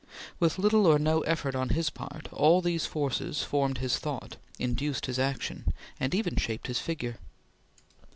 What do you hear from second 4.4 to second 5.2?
induced his